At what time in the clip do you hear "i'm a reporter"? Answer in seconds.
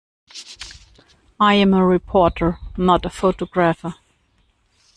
1.39-2.57